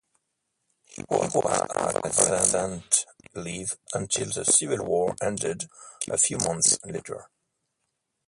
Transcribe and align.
He 0.87 1.03
was 1.09 1.35
on 1.35 1.67
convalescent 1.67 3.05
leave 3.35 3.77
until 3.93 4.31
the 4.31 4.43
Civil 4.45 4.83
War 4.87 5.15
ended 5.21 5.69
a 6.09 6.17
few 6.17 6.39
months 6.39 6.79
later. 6.83 7.29